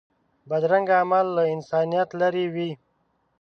[0.49, 2.71] بدرنګه عمل له انسانیت لرې وي